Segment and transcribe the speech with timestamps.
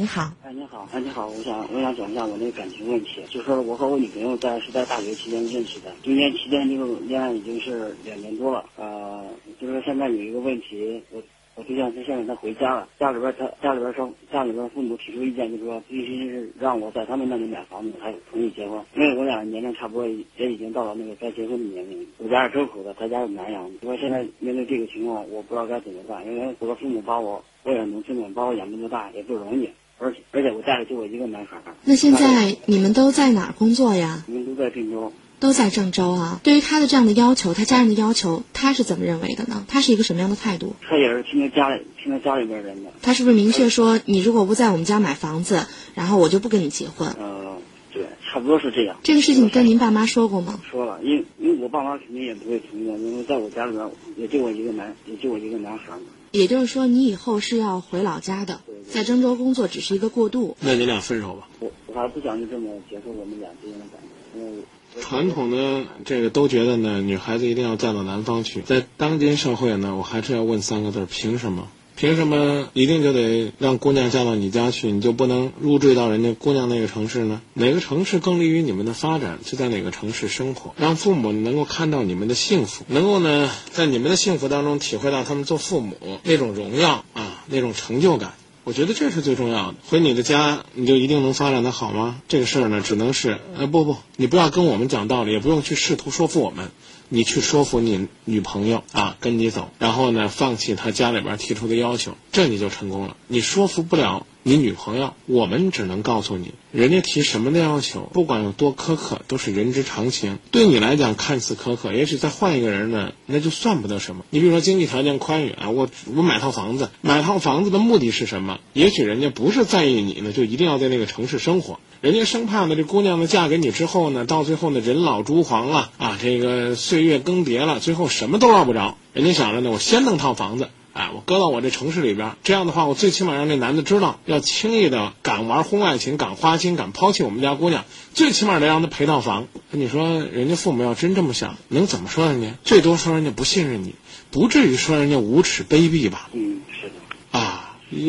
[0.00, 9.22] 你好，哎，你好，哎，你好，我想我想讲一下我那个感情问题，就是说我和我女朋友在是在大学期间认识的，中间期间这个恋爱已经是两年多了，呃，
[9.60, 11.22] 就是说现在有一个问题，我
[11.54, 29.68] 我对象他现在他回家了，家里边他家里边说家里边父母提出意见，就是说必须是让我在他们那里买房子，还同意结婚，因为我俩年龄差不多也已经到了那个该结婚的年龄，我家是周口的，他家是南阳的，我现在面对这个情况，我不知道该怎么办，因为我的父母把我我也农村的，把我养这么大也不容易。
[30.00, 31.76] 而且而且我家里就我一个男孩儿。
[31.84, 34.24] 那现在你们都在哪儿工作呀？
[34.26, 35.12] 我们都在郑州。
[35.38, 36.40] 都在郑州啊。
[36.42, 39.64] 对于他的这样的要求，他家人的要求，他是怎么认为的呢？
[39.68, 40.76] 他是一个什么样的态度？
[40.86, 42.90] 他也是听他家里听他家里边人的。
[43.00, 47.08] 他是不是明确说，你如果不在我们家买房子，然后我就不跟你结婚？
[47.18, 47.56] 呃，
[47.92, 48.96] 对，差不多是这样。
[49.02, 50.60] 这个事情跟您爸妈说过吗？
[50.70, 51.24] 说了，因
[51.70, 56.02] 爸妈肯定也不会同意，因为在我家里边也就我一个男，也就我一个男孩嘛。
[56.32, 60.56] 也就是说，你以后是要回老家的，在郑州工作只是一个过渡。
[60.60, 61.48] 那你俩分手吧。
[61.58, 64.00] 我我还不想就这么结束我们俩之间的感
[64.32, 64.62] 情，因为
[65.00, 68.60] 传统的这个都觉得呢，女孩子一定要嫁到南方去。
[68.60, 71.68] 在当今社会呢，我还是要问三个字：凭什么？
[72.00, 74.90] 凭什么一定就得让姑娘嫁到你家去？
[74.90, 77.42] 你就不能入赘到人家姑娘那个城市呢？
[77.52, 88.32] 哪个城市更利于你们的发展，就在哪个城市生活，让父母能够看到你们的幸福，能够呢在你们的幸福当中体会到他们做父母那种荣耀啊，那种成就感。
[88.64, 89.74] 我觉得这是最重要的。
[89.86, 92.22] 回你的家，你就一定能发展的好吗？
[92.28, 96.70] 这个事儿呢，只能是呃不不，你不要跟我们讲道理，也不用去试图说服我们。
[97.12, 103.16] 你去说服你女朋友啊，跟你走，然后呢，放弃他家里边提出的要求，这你就成功了。
[103.26, 110.38] 你说服不了你女朋友，我们只能告诉你，人家提什么的要求，不管有多苛刻，都是人之常情。
[110.52, 114.24] 对你来讲看似苛刻，也许再换一个人呢，那就算不得什么。
[114.30, 118.60] 你比如说经济条件宽裕啊，我我买套房子，买套房子的目的是什么？
[118.72, 121.80] 也许人家不是在意你呢，就一定要在那个城市生活。
[122.00, 128.96] 人家生怕呢，这姑娘呢嫁给你之后呢，到最后呢人老珠黄了啊，这个岁月更迭了，最后什么都捞不着。
[129.12, 137.84] 人家想着呢，我先弄套房子，哎，我搁到我这城市里边，这样的话，我最起码让这男的知道，要轻易的敢玩婚外情、敢花心、敢抛弃我们家姑娘，
[138.14, 139.48] 最起码得让他赔套房。
[139.70, 142.54] 你说人家父母要真这么想，能怎么说人家？
[142.64, 143.94] 最多说人家不信任你，
[144.30, 146.28] 不至于说人家无耻卑鄙吧？
[146.32, 146.60] 嗯，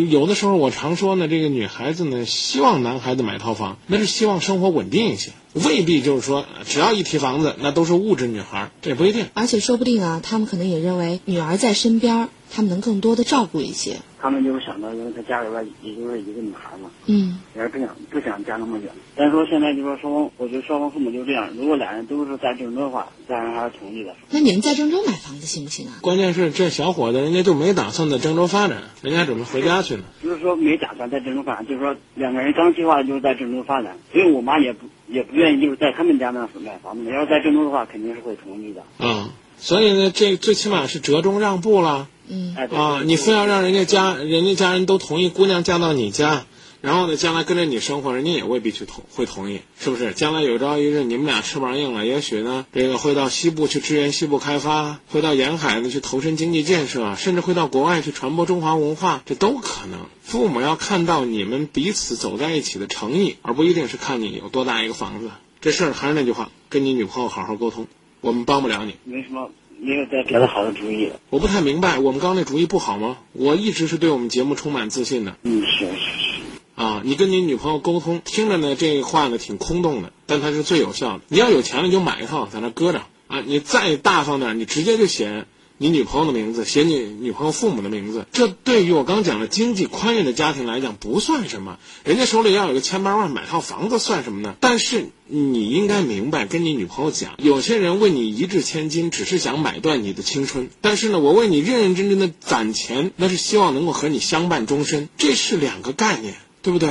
[0.09, 9.25] 有的时候我常说呢，这个女孩子呢，希望男孩子买套房，那是希望生活稳定一些，未必就是说只要一提房子，那都是物质女孩，这也不一定。
[9.33, 13.97] 而且说不定啊，他们可能也认为女儿在身边，他们能更多的照顾一些。
[14.21, 18.91] 他们就是想到，因为他家里边也就是一个女孩嘛，嗯，也是不想不想嫁那么远。
[19.15, 21.49] 但是说现在就说双方，我觉得双方父母就这样。
[21.57, 24.13] 如果俩人都是在郑州的话，家人还是同意的。
[24.29, 25.97] 那你们在郑州买房子行不行啊？
[26.03, 30.03] 关键是这小伙子人家就没打算在郑州发展，人家准备回家去呢。
[30.21, 33.97] 不是说没打算在郑州发展，就是说两个人刚计划就是在郑州发展。
[34.13, 37.09] 所以我妈也不也不愿意就是在他们家那买房子。
[37.09, 38.83] 要是在郑州的话，肯定是会同意的。
[38.99, 39.29] 嗯，
[39.61, 42.07] 所以呢，这最起码是折中让步了。
[42.27, 46.45] 嗯啊，你非要让人家家人家家人都同意姑娘嫁到你家，
[46.81, 50.13] 然后呢，将来跟着你生活，人家也未必去同会同意，是不是？
[50.13, 59.99] 将来有朝一日你们俩翅膀硬了，也许呢，这个会到西部去支援西部开发，会到沿海呢去投身经济建设，甚至会到国外去传播中华文化，这都可能。
[60.23, 65.29] 父母要看到你们彼此走在一起的诚意，而不一定是看你有多大一个房子。
[65.59, 67.87] 这事儿还是那句话，跟你女朋友好好沟通，
[68.21, 68.95] 我们帮不了你。
[69.03, 69.51] 没什么。
[69.83, 73.17] 没有再别的好的主意了，我不太明白，我们刚那主意不好吗？
[73.33, 75.37] 我一直是对我们节目充满自信的。
[75.41, 76.41] 嗯，是是是。
[76.75, 81.21] 啊，你跟你女朋友沟通，听着呢，这话呢挺空洞的，但它是最有效的。
[81.29, 83.41] 你要有钱了，你就买一套，在那搁着啊。
[83.43, 85.47] 你再大方点，你直接就写
[85.81, 88.27] 你女朋友的名字，写你女朋友父母的名字。
[88.31, 94.55] 这对于我刚讲的经济宽裕的家庭来讲不算什么，人家手里要有个千八万买套房子算什么呢？
[94.59, 95.07] 但是。
[95.33, 106.89] 你应该明白，跟你女朋友讲，有些人为你一掷千金，只是想买断你的青春；但是呢，我为你认认真真的攒钱，那是希望能够和你相伴终身，这是两个概念，对不对？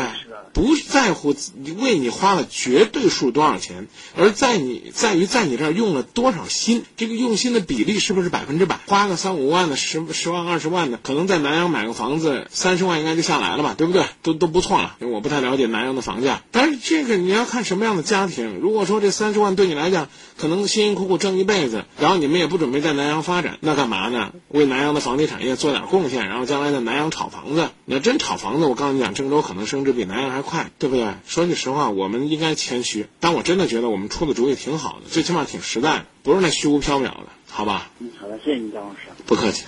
[0.52, 1.35] 不在乎
[1.79, 8.81] 为你花了绝对数多少钱，而在你在于在你这儿用了多少心，这个用心的比例是不是百分之百？
[8.87, 14.05] 花个三五万的、十十万、二十万的，可能在南阳买个房子，三十万应该就下来了吧，对不对？
[14.23, 16.43] 都都不错了，因为我不太了解南阳的房价。
[16.50, 18.58] 但是这个你要看什么样的家庭。
[18.61, 24.32] 如果说这三十万对你来讲，可能辛辛苦苦挣一辈子，然后你们也不准备在南阳发展，那干嘛呢？
[24.49, 27.70] 为南阳的房地产业做点贡献，然后将来在南阳炒房子。
[27.85, 31.14] 你要真炒房子，我告诉你讲，郑州可能升值比南阳还快，对不对？
[31.26, 37.90] 说句实话，我们应该谦虚，但我真的觉得我们出的主意挺好的，最起码挺实在的，不是那虚无缥缈的，好吧？
[37.98, 39.00] 嗯，好的，谢谢你，张老师。
[39.26, 39.64] 不客气。